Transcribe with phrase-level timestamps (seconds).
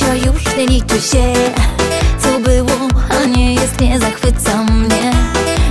[0.00, 1.32] Dziś, już nie liczy się.
[2.18, 5.12] Co było, a nie jest, nie zachwyca mnie.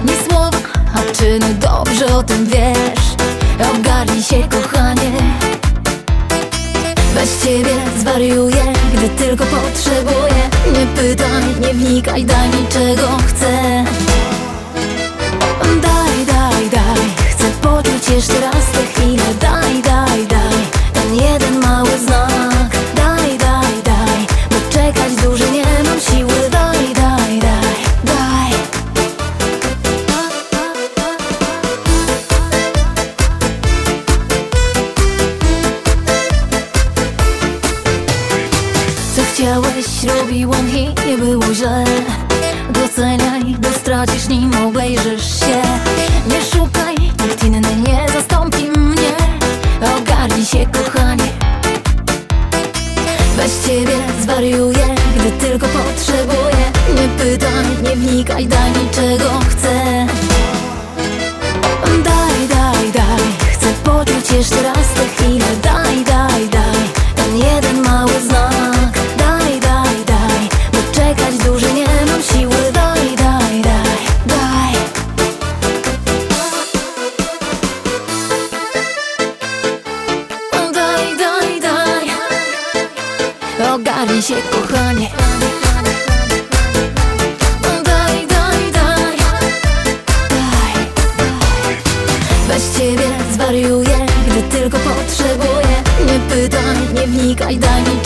[0.05, 0.57] Nie słowa,
[0.93, 3.05] a czyny no dobrze o tym wiesz?
[3.75, 5.11] Ogarnij się kochanie.
[7.13, 10.49] Bez ciebie zwariuję, gdy tylko potrzebuję.
[10.73, 13.83] Nie pytaj, nie wnikaj, daj mi czego chcę.
[15.81, 18.98] Daj, daj, daj, chcę poczuć jeszcze raz tych
[39.39, 41.83] chciałeś, robiłam i nie było źle.
[42.69, 45.61] Doceniaj, bo stracisz nim obejrzysz się.
[46.27, 49.11] Nie szukaj, nikt inny nie zastąpi mnie.
[49.97, 51.27] Ogarnij się kochanie.
[53.37, 56.65] Bez ciebie zwariuję, gdy tylko potrzebuję.
[56.95, 60.05] Nie pytaj, nie wnikaj, daj mi czego chcę.
[62.03, 64.78] Daj, daj, daj, chcę poczuć jeszcze raz
[83.99, 85.09] Ogarnij się kochanie.
[87.61, 89.17] Daj, daj, daj.
[90.29, 91.75] Daj, daj.
[92.47, 95.83] Bez ciebie zwariuję, gdy tylko potrzebuję.
[96.05, 98.01] Nie pytaj, nie wnikaj, daj mi